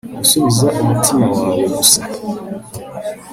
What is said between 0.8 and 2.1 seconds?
umutima wawe gusa